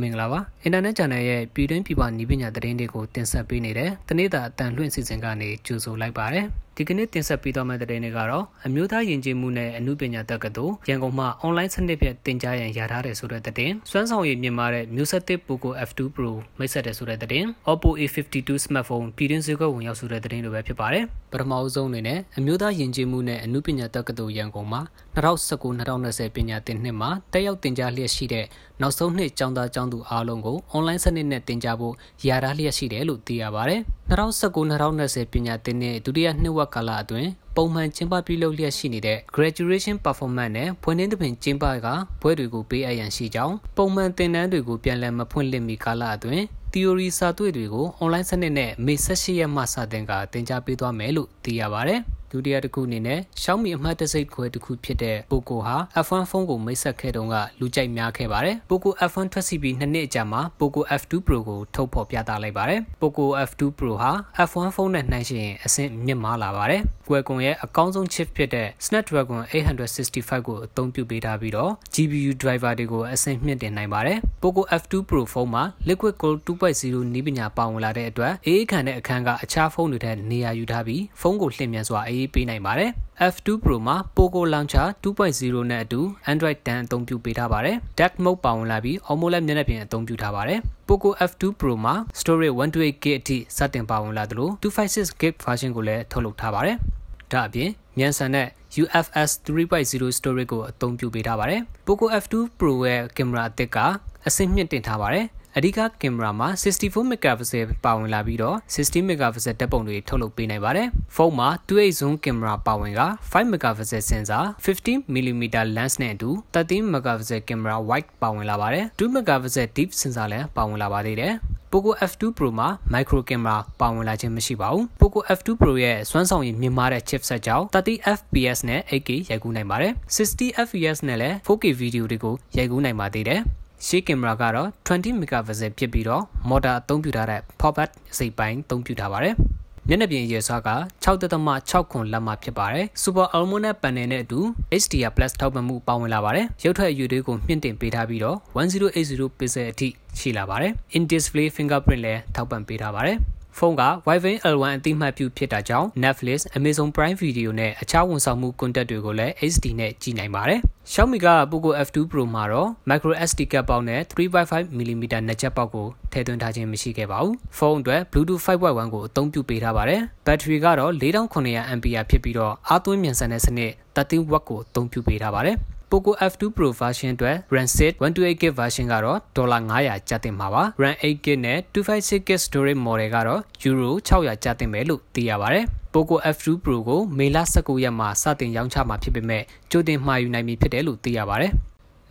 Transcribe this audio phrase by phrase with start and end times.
[0.00, 6.44] မင်္ဂလာပါအင်တာနက် channel ရဲ့ပြည်တွင်းပြည်ပနည်းပညာသတင်းတွေကိုတင်ဆက်ပေးနေတဲ့တနေ့တာအတန်လွှင့်စီစဉ်ကနေကြိုဆိုလိုက်ပါတယ်
[6.76, 24.80] ဒီကနေ့တင်ဆက်ပေးသွားမယ့်သတင်းတွေကတော့အမျိုးသားယဉ်ကျေးမှုနဲ့အမှုပညာတက္ကသိုလ်ရန်ကုန်မှာ online စနစ်ဖြင့်တင်ကြားရန်ရထားတယ်ဆိုတဲ့သတင်းစွမ်းဆောင်ရည်မြင့်မားတဲ့မျိုးဆက်သစ် Poco F2 Pro မိတ်ဆက်တယ်ဆိုတဲ့သတင်း Oppo A52 smartphone ပြည်တွင်းဈေးကွက်ဝင်ရောက်ဆိုတဲ့သတင်းတွေပဲဖြစ်ပါတယ်ပထမအဆုံးအနေနဲ့အမျိုးသားယဉ်ကျေးမှုနဲ့အမှုပညာတက္ကသိုလ်ရန်ကုန်မှာ
[25.16, 28.46] 2019-2020ပညာသင်နှစ်မှာတက်ရောက်တင်ကြားလျက်ရှိတဲ့
[28.80, 31.94] နောက်ဆုံးနှစ်ကျောင်းသားကျောင်းသူအားလုံးကို online စနစ်နဲ့တင်ကြားဖို့
[32.28, 33.80] ရထားလျက်ရှိတယ်လို့သိရပါတယ်
[34.12, 41.86] 2019-2020ပညာသင်နှစ်ဒုတိယနှစ်ဝက်ကာလအတွင်းပုံမှန်ကျင်းပပြုလုပ်လျက်ရှိနေတဲ့ graduation performance နဲ့ဖွင့်နှင်းသဖြင့်ကျင်းပက
[42.22, 52.00] ဘွဲတွေကိုပေးအပ်ရန်ရှိကြောင်းပုံမှန်သင်တန်းတွေကိုပြန်လည်မဖွင့်လှစ်မီကာလအတွင်း theory စာတွေ့တွေကို online စနစ်နဲ့မေ18ရက်မှစတင်ကသင်ကြားပေးသွားမယ်လို့သိရပါတယ်။
[52.32, 63.26] ဒုတိယတစ်ခုအနေနဲ့ Xiaomi အမှတ်တစိတ်ခွဲတစ်ခုဖြစ်တဲ့ Poco ဟာ F1 ဖုန်းကိုမိတ်ဆက်ခဲ့တုန်းကလူကြိုက်များခဲ့ပါတယ်။ Poco F1 ထွက်စီပြီးနှစ်နှစ်အကြာမှာ Poco F2 Pro ကိုထုတ်ဖော်ပြသလိုက်ပါတယ်။ Poco
[63.48, 64.10] F2 Pro ဟာ
[64.48, 75.62] F1 ဖုန်းနဲ့နှိုင်းယှဉ်ရင်အဆင့်မြင့်မားလာပါတယ်။ Qualcomm ရဲ့အကောင်းဆုံး chip ဖြစ်တဲ့ Snapdragon 865ကိုအသုံးပြုပေးထားပြီးတော့ GPU driver တွေကိုအဆင့်မြင့်တင်နိုင်ပါတယ်။ Poco F2 Pro ဖုန်းမှာ
[75.88, 82.90] Liquid Gold 2.0နည်းပညာပါဝင်လာတဲ့အတွက်အေးခံတဲ့အခန်းကအခြားဖုန်းတွေထက်နေရာယူထားပြီးဖုန်းကိုလျင်မြန်စွာအေးပေးနိုင်ပါတယ်။
[83.32, 86.00] F2 Pro မှာ Poco Launcher 2.0နဲ့အတူ
[86.32, 95.34] Android 10အသုံးပြုပေးထားပါတယ်။ Dark Mode ပါဝင်လာပြီး AMOLED မျက်နှာပြင်အသုံးပြုထားပါတယ်။ Poco F2 Pro မှာ storage 128GB အထိစတင်ပါဝင်လာသလို 256GB
[95.44, 96.76] version ကိုလည်းထုတ်လုပ်ထားပါတယ်။
[97.32, 98.48] ဒါအပြင်မြန်ဆန်တဲ့
[98.82, 103.78] UFS 3.0 storage ကိုအသုံးပြုပေးထားပါတယ်။ Poco F2 Pro ရဲ့ကင်မရာအသစ်က
[104.26, 105.26] အဆင့်မြင့်တင်ထားပါတယ်။
[105.58, 115.42] အဓိကကင်မရာမှာ64 megapixel ပါဝင်လာပြီးတော့60 megapixel ဓာတ်ပုံတွေထုတ်လုပ်ပေးနိုင်ပါတယ်။ဖုန်းမှာ 2x zoom ကင်မရာပါဝင်က5 megapixel sensor 50mm
[115.76, 121.32] lens နဲ့အတူ13 megapixel ကင်မရာ wide ပါဝင်လာပါတယ်။2 megapixel deep sensor လည်းပါဝင်လာပါသေးတယ်။
[121.72, 128.58] Poco F2 Pro မှာ micro camera ပါဝင်လာခြင်းမရှိပါဘူး။ Poco F2 Pro ရဲ့စွမ်းဆောင်ရည်မြင့်မားတဲ့ chipset ကြောင့် 30 fps
[128.68, 133.42] နဲ့ 8K ရိုက်ကူးနိုင်ပါတယ်။60 fps နဲ့လည်း 4K ဗီဒီယိုတွေကိုရိုက်ကူးနိုင်ပါသေးတယ်။
[133.86, 139.34] ရှေ့ကင်မရာကတော့20 megapixel ဖြစ်ပြီးတော့ motor အသုံးပြုထားတဲ့ pop-up စိတ်ပိုင်းအသုံးပြုထားပါတယ်။
[139.88, 140.70] မျက်နှာပြင်ရေစွာက
[141.04, 144.40] 6.6ခွန်လက်မဖြစ်ပါတယ်။ Super AMOLED panel နဲ့အတူ
[144.82, 149.88] HDR+ ထောက်ပံ့မှုပါဝင်လာပါတယ်။ရုပ်ထွက်အယူတွေကိုမြင့်တင်ပေးထားပြီးတော့1080 pixel အထိ
[150.18, 153.18] ရှိလာပါတယ်။ In display fingerprint လည်းထောက်ပံ့ပေးထားပါတယ်။
[153.58, 160.60] ဖုန်းက Wi-Fi L1 အသိမှတ်ပြုဖြစ်တာကြောင့် Netflix, Amazon Prime Video နဲ့အခြားဝန်ဆောင်မှု content တွေကိုလည်း HD နဲ့ကြည့်နိုင်ပါတယ်။
[160.92, 172.02] Xiaomi က Poco F2 Pro မှာတော့ micro SD card ပေါက်နဲ့ 3.5mm နှက်ချက်ပေါက်ကိုထည့်သွင်းထားခြင်းမရှိခဲ့ပါဘူး။ဖုန်းအတွက် Bluetooth 5.1ကိုအသုံးပြုပေးထားပါတယ်။ဘက်ထရီကတော့4900 mAh
[172.10, 175.58] ဖြစ်ပြီးတော့အားသွင်းမြန်ဆန်တဲ့စနစ် 13W ကိုအသုံးပြုပေးထားပါတယ်။
[175.92, 182.80] Poco F2 Pro version အတွက် RAM 6 128GB version ကတော့ဒေါ်လာ900ကျတင်မှာပါ RAM 8GB နဲ့ 256GB storage
[182.86, 185.64] model ကတော့ Euro 600ကျတင်မယ်လို့သိရပါတယ်
[185.94, 191.52] Poco F2 Pro ကိုမေလ19ရက်မှာစတင်ရောင်းချမှာဖြစ်ပေမဲ့ကြိုတင်မှာယူနိုင်ပြီဖြစ်တယ်လို့သိရပါတယ်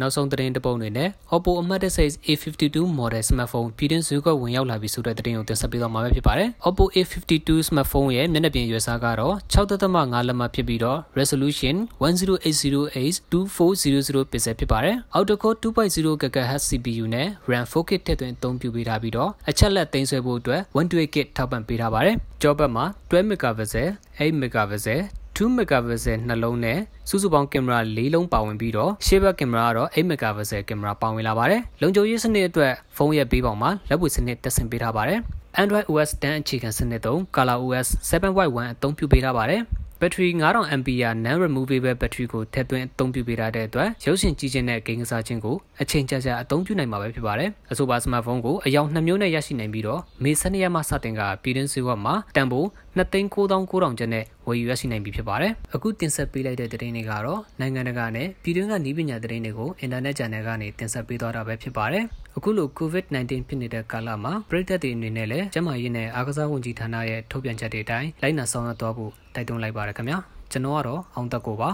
[0.01, 14.95] နောက်ဆုံးသတင်းတစ်ပုဒ်တွေနဲ့ Oppo အမှတ်တစိ A52 model smartphone ပြည်တွင်းဈေးကွက်ဝင်ရောက်လာပြီဆိုတဲ့သတင်းကိုတင်ဆက်ပေးသွားမှာဖြစ်ပါတယ်။ Oppo A52 smartphone ရဲ့မျက်နှာပြင်ရွယ်စားကတော့6.5လက်မဖြစ်ပြီးတော့ resolution 1080x2400 pixel ဖြစ်ပါတယ်။
[15.17, 23.87] Octa-core 2.0 GHz CPU နဲ့ RAM 4K ထည့်သွင်းအသုံးပြုပေးထားပြီးတော့အချက်လက်သိမ်းဆွဲဖို့အတွက် 128GB ထောက်ပံ့ပေးထားပါတယ်။ကြောဘက်မှာ12 megapixel
[24.17, 24.99] 8 megapixel
[25.41, 26.79] 2 megapixel နှလုံးနဲ့
[27.09, 35.19] စုစုပေါင်းကင်မရာ၄လုံးပါဝင်ပြီးတော့ရှေ့ဘက်ကင်မရာကတော့8 megapixel ကင်မရာပါဝင်လာပါတယ်။လုံခြုံရေးစနစ်အတွက်ဖုန်းရဲ့ဘေးပေါင်မှာလက်ပွေစနစ်တက်ဆင်ပေးထားပါတယ်။
[35.61, 39.61] Android OS 10အခြေခံစနစ်သုံး Color OS 7.1အသုံးပြုပေးထားပါတယ်။
[40.03, 62.03] ဘက်ထရီ9000 mAh non removable ဘက်ထရီကိုထည့်သွင်းအသုံးပြုပေးထားတဲ့အတွက်ရုပ်ရှင်ကြည့်ခြင်းနဲ့ဂိမ်းကစားခြင်းကိုအချိန်ကြာကြာအသုံးပြုနိုင်မှာပဲဖြစ်ပါတယ်။အဆိုပါစမတ်ဖုန်းကိုအယောင်2မျိုးနဲ့ရရှိနိုင်ပြီးတော့မေ12ရက်မှစတင်ကပြည်တွင်းဈေးကွက်မှာတန်ဖိုး2,9900ကျပ်နဲ့ဝ ယ်ယူရရှိနိုင်ပြီဖြစ်ပါတယ်။အခုတင်ဆက်ပေးလိုက်တဲ့သတင်းတွေကတော့နိုင်ငံတကာနဲ့ပြည်တွင်းကနည်းပညာသတင်းတွေကိုအင်တာနက် channel ကနေတင်ဆက်ပေးသွားတာပဲဖြစ်ပါတယ်။
[62.37, 70.17] အခုလို COVID-19 ဖြစ်နေတဲ့ကာလမှာပြည်သက်တွေအနေနဲ့လည်းကျန်းမာရေးနဲ့အားကစားဝန်ကြီးဌာနရဲ့ထုတ်ပြန်ချက်တွေအတိုင်းလိုက်နာဆောင်ရွက်သွားဖို့တိုက်တွန်းလိုက်ပါရခင်ဗျာ။
[70.51, 71.69] ကျွန်တော်ကတော့အောင်သက်ကိုပါ